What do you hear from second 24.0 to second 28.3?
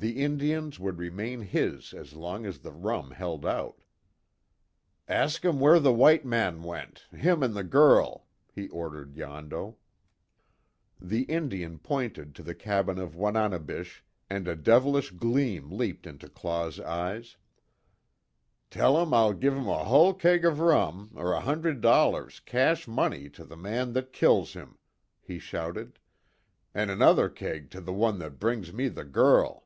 kills him!" he shouted, "an' another keg to the one